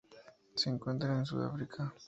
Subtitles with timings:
[0.55, 1.93] Se encuentran en Sudáfrica.